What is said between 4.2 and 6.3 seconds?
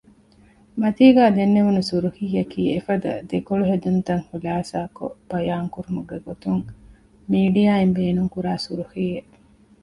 ޚުލާޞާކޮށް ބަޔާން ކުރުމުގެ